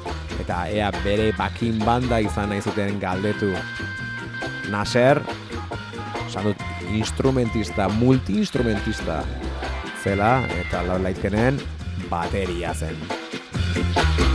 eta 0.41 0.65
ea 0.71 0.91
bere 1.03 1.31
bakin 1.37 1.79
banda 1.83 2.19
izan 2.23 2.49
nahi 2.53 2.63
zuten 2.63 2.99
galdetu 3.03 3.53
Nasser 4.71 5.21
esan 6.27 6.49
dut 6.49 6.63
instrumentista, 6.91 7.89
multi-instrumentista 7.89 9.23
zela 10.03 10.37
eta 10.59 10.83
lau 10.87 10.99
laitkenen 11.03 11.59
bateria 12.11 12.73
zen. 12.73 14.26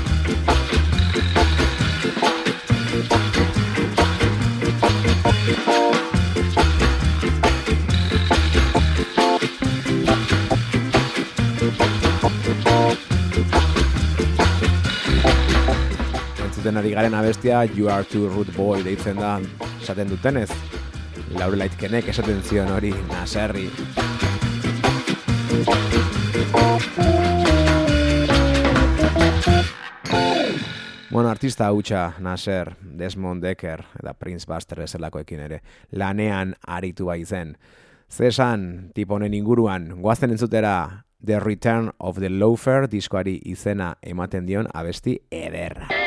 Entzuten 16.72 16.88
ari 16.88 16.94
garen 16.94 17.14
abestia 17.14 17.64
You 17.64 17.90
Are 17.90 18.04
Too 18.04 18.30
Rude 18.32 18.52
Boy 18.56 18.80
deitzen 18.82 19.18
da 19.20 19.34
esaten 19.82 20.08
dutenez 20.08 20.48
Laurelaitkenek 21.36 22.08
esaten 22.08 22.40
zion 22.42 22.70
hori 22.72 22.94
Naserri 23.10 23.66
Bueno, 31.10 31.28
artista 31.28 31.66
hautsa 31.66 32.14
Nasser, 32.18 32.74
Desmond 32.80 33.44
Decker 33.44 33.84
eta 34.00 34.14
Prince 34.14 34.48
Buster 34.48 34.80
eselakoekin 34.80 35.40
ere 35.44 35.60
lanean 35.90 36.54
aritu 36.66 37.10
bai 37.12 37.26
zen. 37.26 37.58
Zesan, 38.08 38.92
tipo 38.94 39.18
honen 39.18 39.34
inguruan, 39.34 39.90
goazten 40.00 40.32
entzutera 40.32 41.04
The 41.20 41.38
Return 41.38 41.92
of 41.98 42.16
the 42.18 42.30
Loafer 42.30 42.88
diskoari 42.88 43.42
izena 43.44 43.98
ematen 44.00 44.48
dion 44.48 44.72
abesti 44.72 45.20
ederra. 45.30 46.01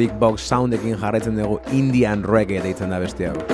Big 0.00 0.12
Box 0.18 0.48
Soundekin 0.48 0.96
jarraitzen 0.96 1.36
dugu 1.36 1.58
Indian 1.76 2.24
Reggae 2.24 2.64
deitzen 2.64 2.96
da 2.96 3.04
beste 3.04 3.28
hau. 3.28 3.49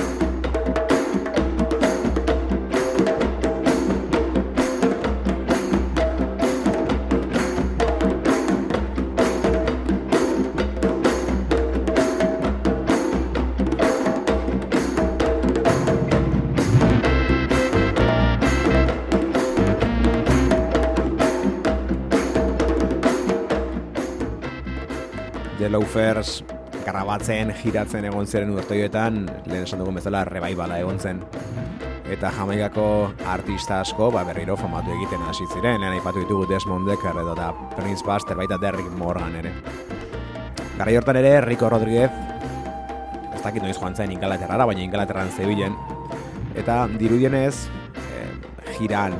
The 25.87 25.93
Loafers 25.93 26.43
grabatzen, 26.85 27.53
giratzen 27.61 28.05
egon 28.09 28.27
ziren 28.27 28.49
urteoetan, 28.51 29.21
lehen 29.47 29.63
esan 29.63 29.79
dugun 29.79 29.95
bezala 29.95 30.23
rebaibala 30.27 30.79
egon 30.81 30.99
zen. 30.99 31.21
Eta 32.11 32.31
jamaikako 32.35 33.13
artista 33.27 33.79
asko, 33.81 34.09
ba, 34.11 34.23
berriro 34.27 34.57
famatu 34.59 34.91
egiten 34.91 35.23
hasi 35.27 35.47
ziren, 35.53 35.79
lehen 35.79 35.95
aipatu 35.95 36.23
ditugu 36.23 36.47
Desmond 36.49 36.89
Decker 36.89 37.19
edo 37.21 37.35
da 37.35 37.53
Prince 37.75 38.03
Buster, 38.05 38.35
baita 38.35 38.57
Derrick 38.59 38.89
Morgan 38.99 39.35
ere. 39.39 39.53
Garai 40.77 40.97
hortan 40.97 41.21
ere, 41.21 41.39
Rico 41.45 41.69
Rodriguez, 41.69 42.11
ez 43.33 43.41
dakit 43.43 43.63
noiz 43.63 43.77
joan 43.77 43.95
zen 43.95 44.11
Ingalaterrara, 44.11 44.65
baina 44.67 44.83
Ingalaterran 44.83 45.31
zebilen, 45.31 45.77
eta 46.55 46.81
dirudienez, 46.99 47.67
eh, 48.09 48.75
jiran 48.79 49.15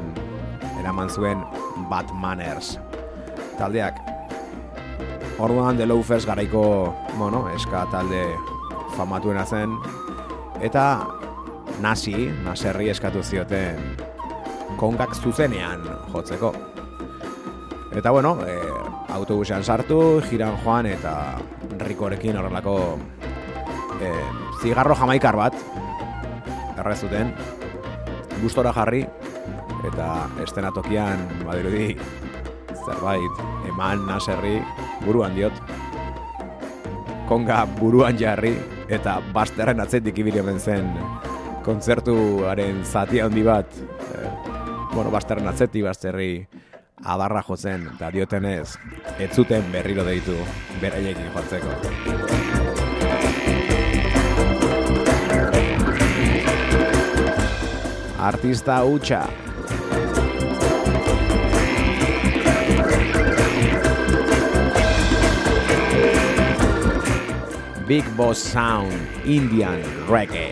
eraman 0.81 1.09
zuen 1.09 1.45
Bad 1.89 2.11
Manners 2.13 2.75
taldeak. 3.57 3.96
Orduan 5.39 5.77
The 5.77 5.85
Loafers 5.85 6.25
garaiko, 6.25 6.95
bueno, 7.17 7.47
eska 7.53 7.85
talde 7.91 8.23
famatuena 8.95 9.45
zen. 9.45 9.75
Eta 10.65 11.05
nasi, 11.81 12.31
naserri 12.45 12.89
eskatu 12.89 13.21
zioten 13.21 13.77
kongak 14.77 15.13
zuzenean 15.15 15.85
jotzeko. 16.13 16.53
Eta 17.97 18.11
bueno, 18.11 18.37
e, 18.45 18.57
autobusean 19.13 19.63
sartu, 19.63 20.21
jiran 20.29 20.57
joan 20.63 20.89
eta 20.89 21.13
rikorekin 21.85 22.37
horrelako 22.37 22.97
e, 24.01 24.11
zigarro 24.61 24.97
jamaikar 24.97 25.37
bat 25.37 25.55
errezuten, 26.77 27.33
gustora 28.41 28.73
jarri 28.73 29.05
eta 29.87 30.09
estenatokian 30.43 31.21
badirudi 31.45 31.93
zerbait 32.85 33.41
eman 33.69 34.05
naserri 34.09 34.57
buruan 35.05 35.35
diot. 35.35 35.53
Konga 37.27 37.65
buruan 37.79 38.17
jarri 38.17 38.53
eta 38.89 39.17
basterren 39.33 39.81
atzetik 39.83 40.17
ibili 40.23 40.39
hemen 40.39 40.59
zen 40.59 40.87
kontzertuaren 41.65 42.83
zati 42.85 43.19
handi 43.19 43.43
bat. 43.43 43.67
Eh, 44.15 44.29
bueno, 44.93 45.11
basterren 45.11 45.47
atzetik 45.47 45.83
basterri 45.83 46.31
adarra 47.05 47.43
jotzen 47.45 47.83
eta 47.93 48.09
diotenez 48.11 48.77
ez 49.19 49.29
zuten 49.33 49.67
berriro 49.71 50.05
deitu 50.07 50.37
beraiekin 50.81 51.29
jotzeko. 51.35 51.75
Artista 58.17 58.81
hutsa 58.83 59.21
Big 67.87 68.03
Boss 68.17 68.37
Sound 68.37 68.91
Indian 69.23 69.81
Reggae. 70.07 70.51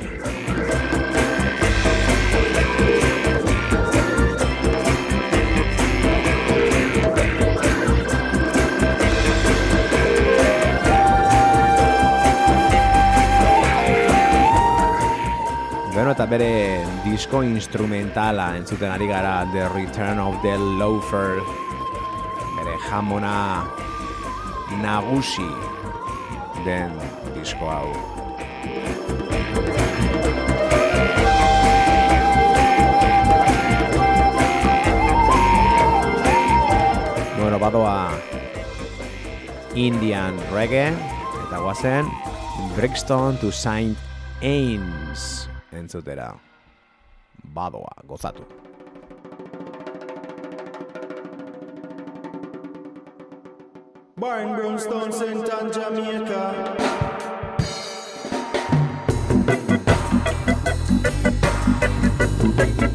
Eta 16.15 16.29
bere 16.31 16.79
disko 17.03 17.41
instrumentala 17.43 18.53
entzuten 18.55 18.87
ari 18.87 19.09
gara 19.09 19.43
The 19.51 19.67
Return 19.75 20.15
of 20.23 20.39
the 20.45 20.55
Loafer 20.79 21.43
bere 22.55 22.77
jamona 22.87 23.67
nagusi 24.79 25.51
den 26.63 26.95
disko 27.55 27.69
hau. 27.69 27.93
Bueno, 37.39 37.59
badoa 37.59 38.11
Indian 39.75 40.35
Reggae 40.51 40.91
eta 41.45 41.59
guazen 41.59 42.05
Brixton 42.75 43.37
to 43.37 43.51
Saint 43.51 43.97
Ains 44.41 45.47
entzutera. 45.71 46.33
Badoa, 47.53 47.95
gozatu. 48.07 48.43
Born 54.17 54.55
Brownstone, 54.55 55.11
St. 55.11 55.49
Ann, 55.51 57.14
Jamaica. 62.57 62.85
Born 62.85 62.94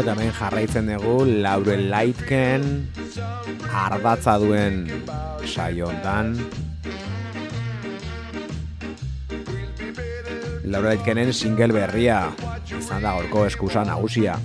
Bero 0.00 0.14
tamen 0.14 0.30
jarraitzen 0.32 0.86
dugu 0.88 1.26
Laurel 1.44 1.90
Lightken 1.92 2.62
ardatza 3.68 4.38
duen 4.40 4.86
saio 5.44 5.90
hontan. 5.90 6.30
Laurel 10.64 10.94
Lightkenen 10.94 11.34
single 11.36 11.76
berria 11.76 12.22
izan 12.78 13.04
da 13.04 13.12
gorko 13.18 13.44
eskusa 13.50 13.84
nagusia. 13.84 14.38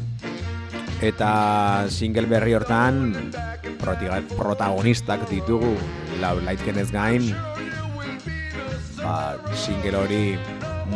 Eta 1.00 1.32
single 1.88 2.28
berri 2.28 2.58
hortan 2.60 3.16
protagonistak 3.80 5.24
ditugu 5.32 5.72
Laurel 6.20 6.52
Lightkenez 6.52 6.90
gain 6.92 7.32
ba, 9.00 9.40
single 9.56 10.04
hori 10.04 10.24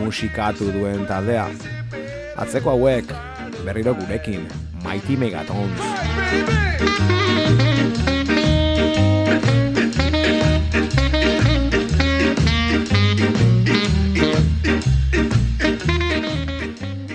musikatu 0.04 0.68
duen 0.76 1.08
taldea. 1.08 1.48
Atzeko 2.36 2.76
hauek 2.76 3.16
berriro 3.66 3.94
gurekin, 3.96 4.48
Mighty 4.84 5.18
Megatons. 5.18 5.80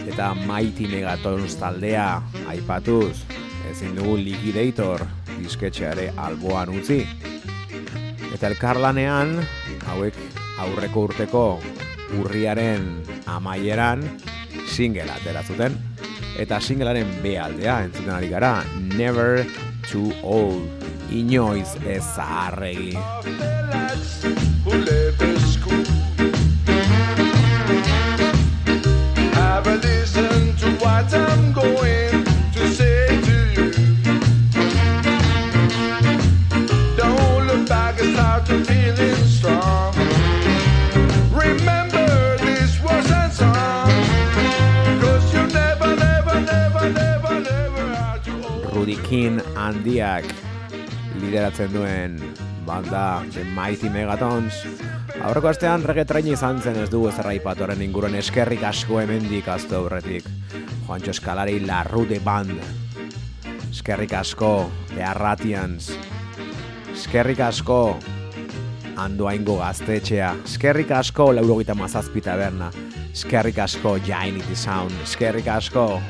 Eta 0.06 0.34
Mighty 0.34 0.86
Megatons 0.88 1.56
taldea 1.60 2.22
aipatuz, 2.48 3.24
ezin 3.70 3.96
dugu 3.96 4.16
Liquidator 4.16 5.06
disketxeare 5.38 6.12
alboan 6.16 6.74
utzi. 6.76 7.02
Eta 8.34 8.50
elkarlanean, 8.50 9.38
hauek 9.90 10.18
aurreko 10.62 11.08
urteko 11.08 11.46
urriaren 12.20 12.86
amaieran 13.26 14.04
single 14.70 15.10
atera 15.10 15.42
zuten. 15.42 15.93
Eta 16.34 16.58
singlearen 16.58 17.10
B 17.22 17.36
aldea 17.38 17.76
entzuten 17.86 18.10
ari 18.10 18.28
gara, 18.32 18.64
Never 18.98 19.44
Too 19.86 20.10
Old. 20.22 20.82
Inoiz 21.14 21.76
ez 21.86 22.02
zaharregi. 22.02 22.96
Have 29.34 29.66
a 29.68 29.76
listen 29.76 30.56
to 30.56 30.70
what 30.82 31.33
King 49.14 49.36
handiak 49.54 50.24
lideratzen 51.22 51.70
duen 51.70 52.16
banda 52.66 53.22
The 53.30 53.44
Mighty 53.54 53.86
Megatons. 53.86 54.56
Aurreko 55.22 55.52
astean 55.52 55.84
reggaetrain 55.86 56.32
izan 56.32 56.58
zen 56.58 56.80
ez 56.82 56.88
dugu 56.90 57.12
ezer 57.12 57.28
aipatoren 57.30 57.84
inguruan 57.86 58.16
eskerrik 58.18 58.64
asko 58.66 58.98
hemendik 59.04 59.46
azte 59.54 59.78
aurretik. 59.78 60.26
Juancho 60.88 61.14
Eskalari 61.14 61.60
La 61.62 61.84
Rude 61.86 62.18
Band. 62.26 62.58
Eskerrik 63.68 64.16
asko 64.18 64.50
The 64.96 65.06
Arratians. 65.12 65.92
Eskerrik 66.96 67.46
asko 67.46 67.78
Andoaingo 68.98 69.60
gaztetxea. 69.62 70.34
Eskerrik 70.42 70.90
asko 70.90 71.30
Laurogita 71.38 71.78
Mazazpi 71.78 72.26
Taberna. 72.26 72.72
Eskerrik 73.12 73.62
asko 73.62 73.94
Jainity 74.10 74.58
Sound. 74.58 74.98
Eskerrik 75.06 75.54
asko 75.54 76.00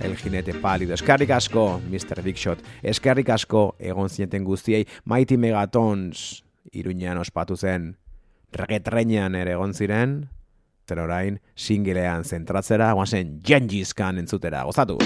El 0.00 0.16
Jinete 0.16 0.54
Pálido. 0.54 0.94
Eskerrik 0.94 1.30
asko 1.30 1.80
Mr. 1.88 2.22
Big 2.22 2.36
Shot. 2.36 2.58
Eskerrik 2.82 3.30
asko 3.30 3.76
egon 3.78 4.08
zineten 4.08 4.44
guztiei 4.44 4.86
Mighty 5.04 5.36
Megatons 5.36 6.42
Iruñean 6.72 7.18
ospatu 7.18 7.56
zen. 7.56 7.96
Reggaetrenean 8.52 9.34
ere 9.34 9.56
egon 9.56 9.74
ziren. 9.74 10.18
Zer 10.86 11.00
orain 11.02 11.40
singlean 11.54 12.24
zentratzera, 12.24 12.92
guazen 12.94 13.40
Gengis-Khan 13.42 14.22
entzutera. 14.22 14.62
Gozatu! 14.64 15.00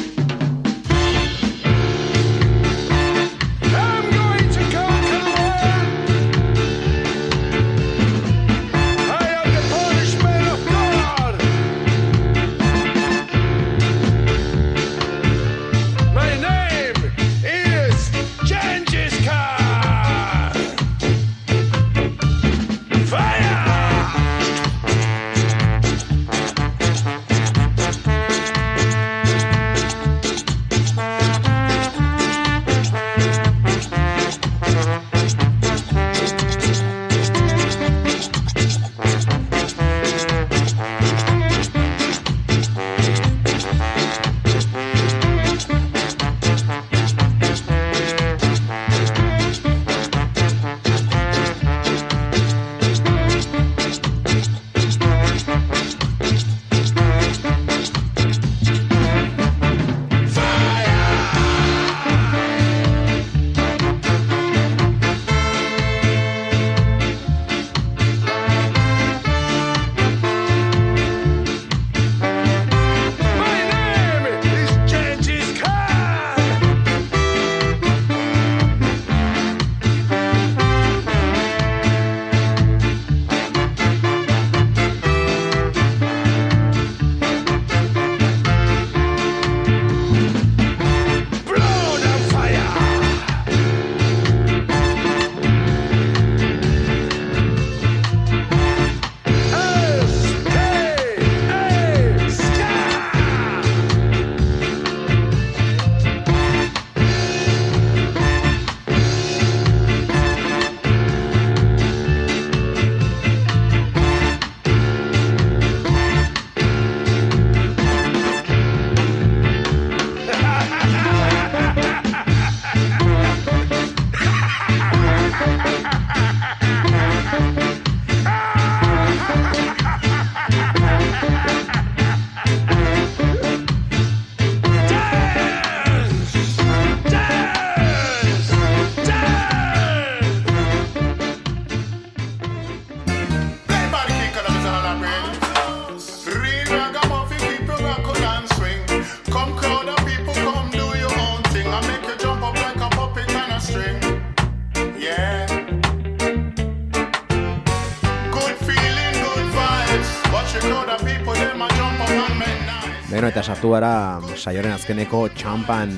Beno 163.11 163.27
eta 163.27 163.43
sartu 163.43 163.73
gara 163.73 164.21
saioren 164.37 164.73
azkeneko 164.77 165.25
txampan 165.35 165.91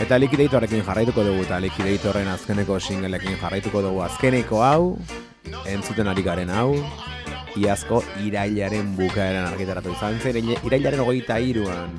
Eta 0.00 0.18
Liquidatorrekin 0.22 0.84
jarraituko 0.86 1.24
dugu 1.26 1.42
eta 1.42 1.58
Liquidatorren 1.64 2.30
azkeneko 2.30 2.78
singleekin 2.78 3.34
jarraituko 3.40 3.82
dugu. 3.82 4.04
Azkeneko 4.06 4.62
hau 4.62 4.84
Entzuten 5.66 6.06
ari 6.12 6.22
garen 6.22 6.52
hau 6.54 6.76
Iazko 7.58 8.04
irailaren 8.22 8.94
bukaeran 8.94 9.50
argitaratu 9.50 9.96
izan 9.96 10.20
zen 10.22 10.54
Irailaren 10.54 11.02
hogeita 11.02 11.40
iruan 11.42 11.98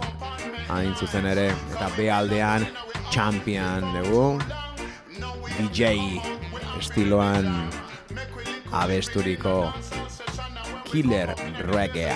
Hain 0.72 0.96
zuzen 0.96 1.28
ere 1.34 1.50
Eta 1.76 1.92
B 1.98 2.08
aldean 2.08 2.64
Champion 3.12 3.84
dugu. 3.98 4.40
DJ 5.60 5.92
estiloan 6.80 7.52
abesturiko 8.72 9.74
Killer 10.92 11.36
Reggae 11.72 12.12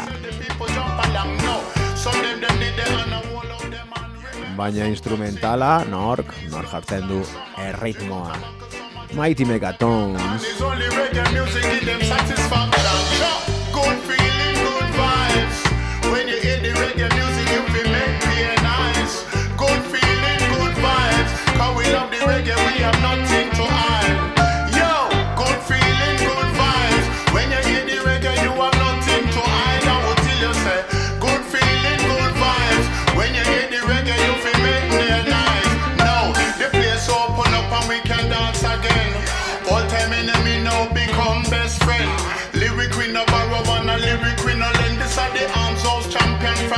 Baina 4.58 4.86
instrumentala 4.88 5.86
nork, 5.90 6.34
nork 6.52 6.70
jartzen 6.72 7.08
du 7.08 7.22
erritmoa 7.58 8.36
Mighty 9.16 9.46
Megatons 9.46 10.44
It's 10.44 10.62
only 10.62 10.88
reggae 10.98 11.24
music 11.34 11.64
give 11.64 11.86
them 11.86 12.02
satisfaction. 12.02 12.98
Good 13.72 13.98
feeling, 14.08 14.56
good 14.68 14.90
vibes. 15.00 15.58
When 16.12 16.28
you 16.28 16.38
hear 16.44 16.60
the 16.60 16.72
reggae 16.82 17.08
music, 17.16 17.48
you 17.54 17.62
feel 17.74 17.90
make 17.96 18.20
feel 18.28 18.56
nice. 18.64 19.16
Good 19.64 19.82
feeling, 19.94 20.42
good 20.56 20.76
vibes. 20.84 21.32
Cause 21.58 21.76
we 21.78 21.86
love 21.94 22.12
the 22.12 22.18
reggae, 22.28 22.56
we 22.68 22.74
have 22.84 23.00
nothing 23.02 23.50
to 23.58 23.75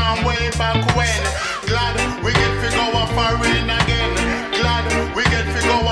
from 0.07 0.25
way 0.25 0.49
back 0.57 0.79
when. 0.95 1.21
Glad 1.67 1.95
we 2.23 2.31
get 2.31 2.53
to 2.63 2.69
go 2.75 2.85
a 2.95 3.07
foreign 3.15 3.69
again. 3.69 4.13
Glad 4.51 5.15
we 5.15 5.23
get 5.23 5.45
to 5.45 5.61
go 5.67 5.86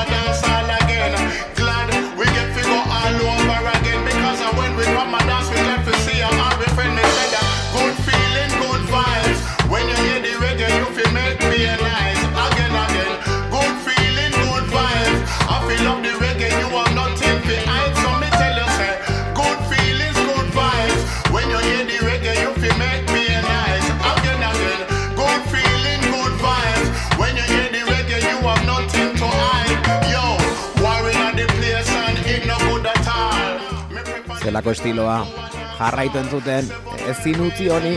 Zelako 34.55 34.71
estiloa 34.71 35.15
jarraitu 35.75 36.15
entzuten 36.17 36.69
ezin 37.11 37.41
utzi 37.43 37.65
honi. 37.67 37.89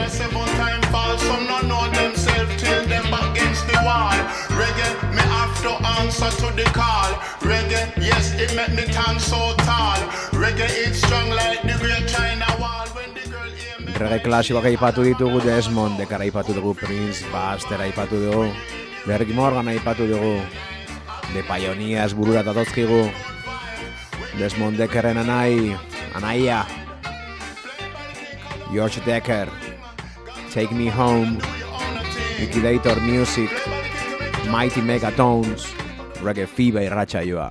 Reggae, 4.59 4.89
me 5.15 5.23
have 5.23 5.55
to 5.63 5.71
answer 5.87 6.31
to 6.41 6.51
the 6.57 6.65
call. 6.75 7.13
Reggae, 7.47 7.83
yes, 8.03 8.35
it 8.35 8.57
make 8.57 8.75
me 8.75 8.91
stand 8.91 9.21
so 9.21 9.55
tall. 9.63 10.03
Reggae, 10.35 10.67
it's 10.83 10.99
strong 10.99 11.31
like 11.31 11.63
the 11.63 11.79
great 11.79 12.11
China 12.11 12.49
wall. 12.59 12.89
Reggae 14.03 14.19
klasikoak 14.25 14.65
aipatu 14.65 15.05
ditugu 15.07 15.39
Desmond 15.45 15.97
Dekar 15.99 16.21
aipatu 16.27 16.57
dugu 16.59 16.75
Prince 16.75 17.23
Buster 17.31 17.81
aipatu 17.81 18.19
dugu 18.25 18.51
Berg 19.07 19.31
Morgan 19.31 19.69
aipatu 19.69 20.09
dugu 20.11 20.43
The 21.33 21.47
Pioneers 21.47 22.15
burura 22.19 22.43
datozkigu 22.43 23.05
Desmond 24.39 24.77
Deckerren 24.77 25.23
anai 25.23 25.79
Anaia 26.19 26.65
uh, 26.65 26.67
George 28.73 29.01
Decker 29.05 29.49
Take 30.51 30.73
Me 30.73 30.89
Home 30.89 31.39
Liquidator 32.41 33.01
Music 33.01 33.51
Mighty 34.51 34.81
Megatones 34.81 35.63
Reggae 36.21 36.49
Fever 36.49 36.91
Racha 36.91 37.23
Oh, 37.23 37.51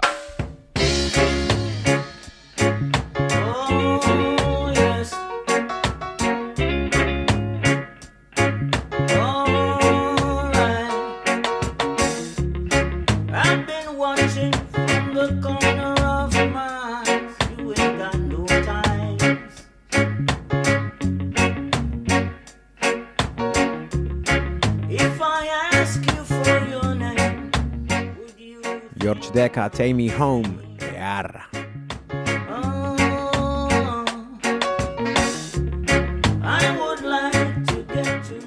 Decker 29.48 29.70
Take 29.70 29.94
Me 29.94 30.10
Home 30.10 30.60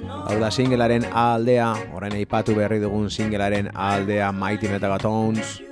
know. 0.05 0.25
Hau 0.29 0.37
da 0.41 0.51
singlearen 0.51 1.07
A 1.09 1.35
aldea, 1.35 1.71
orain 1.97 2.13
aipatu 2.13 2.53
berri 2.55 2.83
dugun 2.85 3.09
singlearen 3.11 3.71
A 3.73 3.95
aldea 3.95 4.29
Mighty 4.33 4.69
Metagatones 4.69 5.63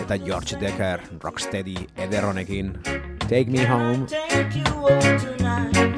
eta 0.00 0.16
George 0.24 0.56
Decker 0.56 1.04
Rocksteady 1.20 1.76
ederronekin 1.96 2.72
Take 3.28 3.50
Me 3.50 3.68
Home 3.68 4.06
Take 4.06 4.56
you 4.56 4.72
home 4.72 5.20
tonight. 5.20 5.97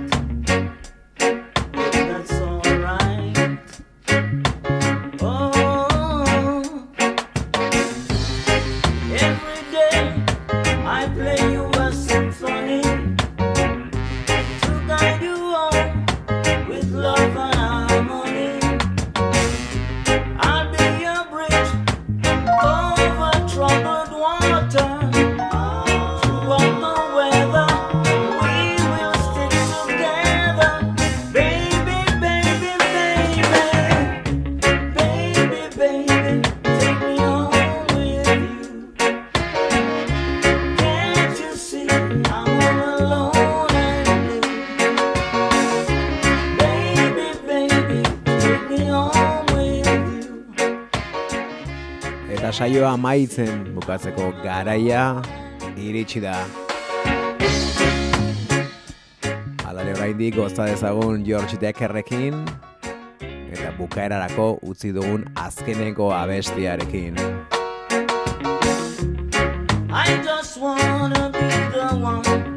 Saioa 52.71 52.97
maitzen 53.03 53.65
bukatzeko 53.75 54.29
garaia 54.45 55.01
iritsi 55.75 56.21
da. 56.23 56.37
Alare 59.67 59.97
oraindik 59.97 60.37
goza 60.37 60.69
dezagun 60.71 61.25
George 61.27 61.59
Deckerrekin 61.59 62.45
eta 63.27 63.73
bukaerarako 63.79 64.47
utzi 64.63 64.93
dugun 64.95 65.27
azkeneko 65.35 66.13
abestiarekin. 66.15 67.19
I 69.91 70.23
just 70.23 70.61
wanna 70.63 71.27
be 71.35 71.51
the 71.75 71.89
one 71.99 72.50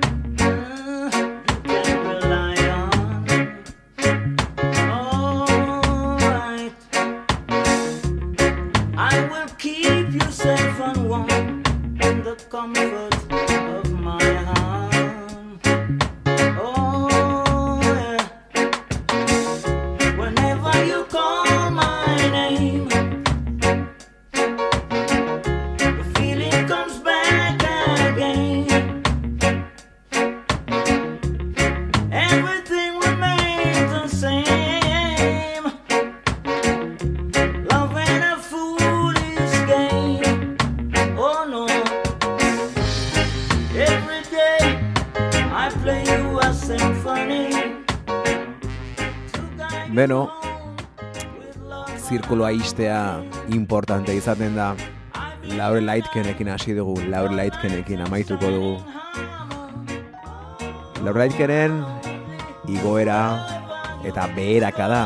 Beno, 49.93 50.23
zirkuloa 52.01 52.49
istea 52.49 53.21
importante 53.53 54.15
izaten 54.17 54.55
da. 54.57 54.71
Laure 55.53 55.83
Laitkenekin 55.85 56.49
hasi 56.49 56.73
dugu, 56.73 56.95
Laure 57.13 57.35
Laitkenekin 57.37 58.01
amaituko 58.01 58.49
dugu. 58.55 58.71
Laure 61.05 61.21
Laitkenen 61.21 61.77
igoera 62.73 63.19
eta 64.09 64.25
beheraka 64.33 64.89
da. 64.89 65.03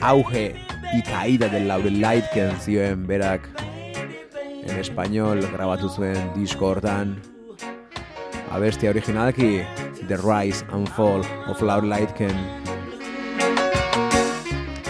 Auge 0.00 0.56
y 0.92 1.02
caída 1.06 1.46
del 1.48 1.68
Laure 1.68 1.94
Laitken 1.94 2.58
zioen 2.58 3.06
berak 3.06 3.46
en 4.66 4.78
español 4.82 5.46
grabatu 5.54 5.88
zuen 5.88 6.32
disko 6.34 6.72
hortan. 6.74 7.20
Abestia 8.50 8.90
originalki 8.90 9.60
The 10.08 10.16
Rise 10.16 10.66
and 10.72 10.88
Fall 10.88 11.22
of 11.46 11.62
Laure 11.62 11.86
Laitken 11.86 12.65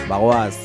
Bagoaz, 0.07 0.55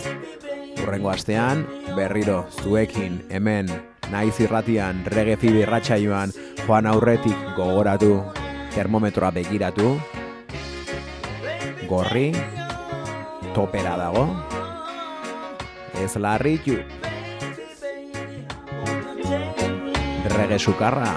urrengo 0.82 1.10
astean, 1.10 1.66
berriro 1.96 2.46
zuekin 2.62 3.24
hemen 3.30 3.66
naiz 4.12 4.38
irratian 4.40 5.02
rege 5.04 5.36
irratsaioan 5.48 6.32
joan 6.66 6.86
aurretik 6.86 7.36
gogoratu 7.56 8.22
termometroa 8.74 9.30
begiratu 9.34 9.98
gorri 11.88 12.30
topera 13.54 13.96
dago 13.96 14.24
ez 16.04 16.14
larritu 16.16 16.78
rege 20.38 20.58
sukarra 20.58 21.14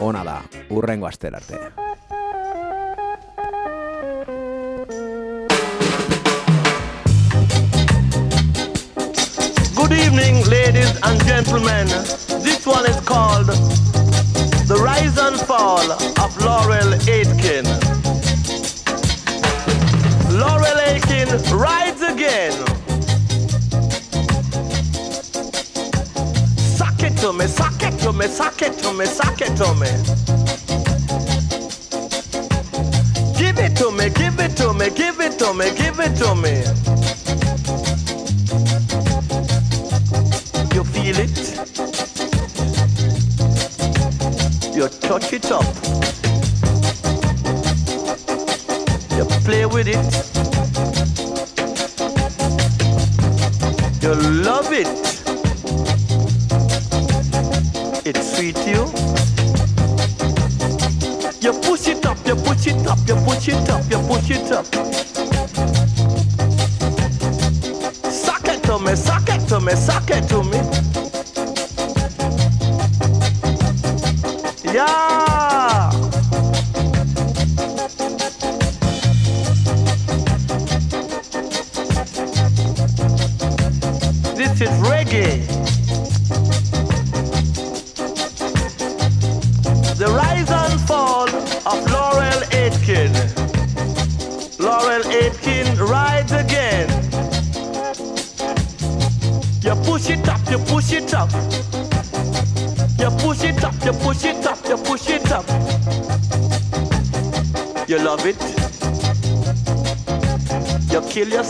ona 0.00 0.24
da 0.24 0.42
urrengo 0.70 1.06
asterarte 1.06 1.83
evening, 10.14 10.44
ladies 10.48 10.96
and 11.02 11.20
gentlemen. 11.24 11.88
This 12.42 12.64
one 12.66 12.86
is 12.86 13.00
called 13.00 13.46
The 13.46 14.80
Rise 14.80 15.18
and 15.18 15.36
Fall 15.40 15.90
of 15.90 16.36
Laurel 16.38 16.94
Aitken. 17.08 17.64
Laurel 20.38 20.78
Aitken 20.86 21.28
rides 21.56 22.02
again. 22.02 22.52
Suck 26.78 27.02
it 27.02 27.16
to 27.18 27.32
me, 27.32 27.46
suck 27.46 27.82
it 27.82 27.98
to 28.00 28.12
me, 28.12 28.26
suck 28.26 28.62
it 28.62 28.78
to 28.78 28.92
me, 28.92 29.06
suck 29.06 29.40
it 29.40 29.56
to 29.56 29.74
me. 29.74 29.90
Give 33.36 33.58
it 33.58 33.76
to 33.78 33.90
me, 33.90 34.10
give 34.10 34.38
it 34.38 34.56
to 34.58 34.72
me, 34.74 34.90
give 34.90 35.20
it 35.20 35.38
to 35.40 35.52
me, 35.54 35.70
give 35.76 35.98
it 35.98 36.16
to 36.18 36.34
me. 36.36 36.93
Feel 41.04 41.20
it? 41.20 41.38
You 44.74 44.88
touch 44.88 45.32
it 45.34 45.50
up. 45.50 45.64
You 49.16 49.24
play 49.44 49.66
with 49.66 49.88
it. 49.88 50.04
You 54.02 54.14
love 54.42 54.72
it. 54.72 54.88
It 58.06 58.16
sweet 58.16 58.56
you. 58.66 58.84
You 61.40 61.52
push 61.60 61.88
it 61.88 62.06
up, 62.06 62.16
you 62.26 62.36
push 62.36 62.66
it 62.66 62.86
up, 62.86 62.98
you 63.06 63.16
push 63.26 63.48
it 63.48 63.68
up, 63.68 63.90
you 63.90 63.98
push 64.08 64.30
it 64.30 64.52
up. 64.52 64.64
Suck 68.10 68.48
it 68.48 68.62
to 68.62 68.78
me, 68.78 68.96
suck 68.96 69.28
it 69.28 69.48
to 69.48 69.60
me, 69.60 69.72
suck 69.74 70.10
it 70.10 70.28
to 70.28 70.42
me. 70.42 70.93
Yeah. 74.74 75.13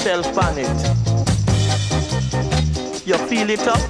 Yourself 0.05 0.38
on 0.38 0.59
it. 0.59 0.68
You 3.07 3.16
feel 3.26 3.48
it 3.48 3.66
up. 3.66 3.80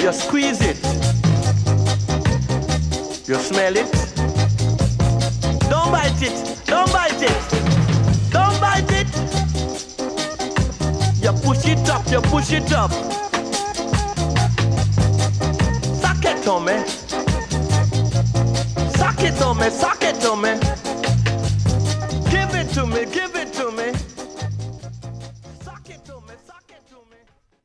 You 0.00 0.12
squeeze 0.12 0.60
it. 0.60 0.78
You 3.26 3.34
smell 3.34 3.76
it. 3.76 3.90
Don't 5.68 5.90
bite 5.90 6.22
it. 6.22 6.62
Don't 6.66 6.92
bite 6.92 7.20
it. 7.20 8.30
Don't 8.30 8.60
bite 8.60 8.92
it. 8.92 9.08
You 11.20 11.32
push 11.42 11.66
it 11.66 11.90
up. 11.90 12.08
You 12.10 12.20
push 12.20 12.52
it 12.52 12.72
up. 12.72 13.27